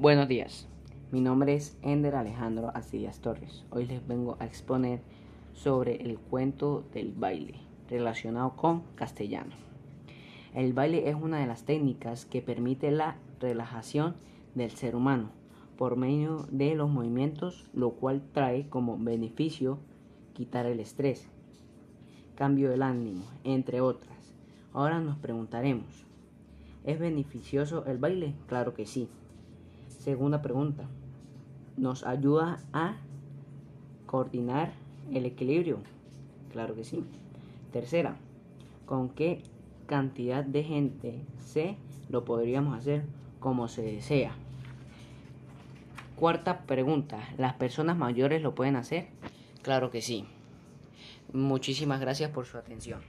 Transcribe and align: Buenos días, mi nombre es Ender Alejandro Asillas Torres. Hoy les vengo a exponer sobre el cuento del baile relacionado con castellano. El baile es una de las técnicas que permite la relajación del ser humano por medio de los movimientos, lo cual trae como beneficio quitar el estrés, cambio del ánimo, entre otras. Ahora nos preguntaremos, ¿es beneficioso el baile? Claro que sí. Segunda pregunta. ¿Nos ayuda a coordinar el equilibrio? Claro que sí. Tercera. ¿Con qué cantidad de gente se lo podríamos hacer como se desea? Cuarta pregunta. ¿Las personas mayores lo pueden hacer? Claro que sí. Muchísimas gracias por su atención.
Buenos 0.00 0.28
días, 0.28 0.66
mi 1.12 1.20
nombre 1.20 1.54
es 1.54 1.76
Ender 1.82 2.14
Alejandro 2.14 2.72
Asillas 2.74 3.20
Torres. 3.20 3.66
Hoy 3.68 3.84
les 3.84 4.08
vengo 4.08 4.38
a 4.40 4.46
exponer 4.46 5.02
sobre 5.52 5.96
el 5.96 6.18
cuento 6.18 6.86
del 6.94 7.12
baile 7.12 7.56
relacionado 7.86 8.56
con 8.56 8.80
castellano. 8.94 9.52
El 10.54 10.72
baile 10.72 11.10
es 11.10 11.16
una 11.16 11.38
de 11.40 11.46
las 11.46 11.64
técnicas 11.64 12.24
que 12.24 12.40
permite 12.40 12.90
la 12.90 13.18
relajación 13.40 14.16
del 14.54 14.70
ser 14.70 14.96
humano 14.96 15.32
por 15.76 15.96
medio 15.96 16.46
de 16.50 16.74
los 16.74 16.88
movimientos, 16.88 17.68
lo 17.74 17.90
cual 17.90 18.22
trae 18.32 18.70
como 18.70 18.96
beneficio 18.96 19.80
quitar 20.32 20.64
el 20.64 20.80
estrés, 20.80 21.28
cambio 22.36 22.70
del 22.70 22.84
ánimo, 22.84 23.24
entre 23.44 23.82
otras. 23.82 24.32
Ahora 24.72 24.98
nos 24.98 25.18
preguntaremos, 25.18 26.06
¿es 26.84 26.98
beneficioso 26.98 27.84
el 27.84 27.98
baile? 27.98 28.32
Claro 28.46 28.72
que 28.72 28.86
sí. 28.86 29.10
Segunda 30.00 30.40
pregunta. 30.40 30.84
¿Nos 31.76 32.06
ayuda 32.06 32.58
a 32.72 32.96
coordinar 34.06 34.72
el 35.12 35.26
equilibrio? 35.26 35.80
Claro 36.52 36.74
que 36.74 36.84
sí. 36.84 37.04
Tercera. 37.70 38.16
¿Con 38.86 39.10
qué 39.10 39.42
cantidad 39.86 40.42
de 40.42 40.64
gente 40.64 41.20
se 41.38 41.76
lo 42.08 42.24
podríamos 42.24 42.78
hacer 42.78 43.02
como 43.40 43.68
se 43.68 43.82
desea? 43.82 44.32
Cuarta 46.16 46.62
pregunta. 46.62 47.18
¿Las 47.36 47.52
personas 47.56 47.98
mayores 47.98 48.40
lo 48.40 48.54
pueden 48.54 48.76
hacer? 48.76 49.08
Claro 49.60 49.90
que 49.90 50.00
sí. 50.00 50.24
Muchísimas 51.34 52.00
gracias 52.00 52.30
por 52.30 52.46
su 52.46 52.56
atención. 52.56 53.00